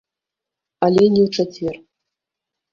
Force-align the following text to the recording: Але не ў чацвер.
Але 0.87 1.03
не 1.13 1.21
ў 1.27 1.29
чацвер. 1.37 1.75